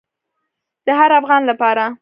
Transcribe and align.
د 0.85 0.87
هر 0.99 1.11
افغان 1.19 1.41
لپاره. 1.51 1.83